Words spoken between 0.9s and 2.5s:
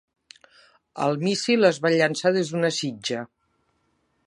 El míssil es va llançar